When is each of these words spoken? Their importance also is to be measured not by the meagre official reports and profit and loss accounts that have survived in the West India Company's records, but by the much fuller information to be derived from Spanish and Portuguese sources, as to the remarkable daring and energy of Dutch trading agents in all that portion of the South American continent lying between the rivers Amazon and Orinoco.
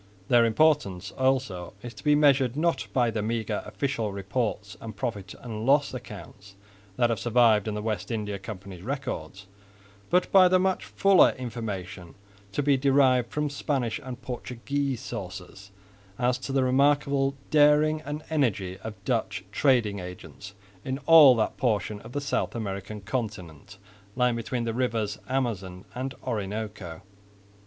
Their 0.29 0.45
importance 0.45 1.11
also 1.11 1.73
is 1.83 1.93
to 1.93 2.03
be 2.03 2.15
measured 2.15 2.57
not 2.57 2.87
by 2.91 3.11
the 3.11 3.21
meagre 3.21 3.61
official 3.67 4.11
reports 4.11 4.75
and 4.81 4.95
profit 4.95 5.35
and 5.41 5.63
loss 5.63 5.93
accounts 5.93 6.55
that 6.95 7.11
have 7.11 7.19
survived 7.19 7.67
in 7.67 7.75
the 7.75 7.83
West 7.83 8.09
India 8.09 8.39
Company's 8.39 8.81
records, 8.81 9.45
but 10.09 10.31
by 10.31 10.47
the 10.47 10.57
much 10.57 10.85
fuller 10.85 11.35
information 11.37 12.15
to 12.51 12.63
be 12.63 12.77
derived 12.77 13.29
from 13.31 13.47
Spanish 13.51 13.99
and 14.03 14.19
Portuguese 14.23 15.01
sources, 15.01 15.69
as 16.17 16.39
to 16.39 16.51
the 16.51 16.63
remarkable 16.63 17.35
daring 17.51 18.01
and 18.01 18.23
energy 18.31 18.79
of 18.79 18.95
Dutch 19.05 19.43
trading 19.51 19.99
agents 19.99 20.55
in 20.83 20.97
all 21.05 21.35
that 21.35 21.57
portion 21.57 21.99
of 22.01 22.13
the 22.13 22.21
South 22.21 22.55
American 22.55 23.01
continent 23.01 23.77
lying 24.15 24.35
between 24.35 24.63
the 24.63 24.73
rivers 24.73 25.19
Amazon 25.29 25.85
and 25.93 26.15
Orinoco. 26.23 27.03